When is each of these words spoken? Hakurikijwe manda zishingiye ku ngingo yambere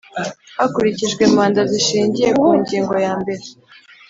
Hakurikijwe 0.57 1.23
manda 1.35 1.61
zishingiye 1.71 2.29
ku 2.39 2.47
ngingo 2.61 2.93
yambere 3.05 3.43